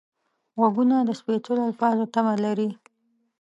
غوږونه 0.57 0.95
د 1.03 1.09
سپېڅلو 1.19 1.61
الفاظو 1.69 2.03
تمه 2.13 2.35
لري 2.45 2.69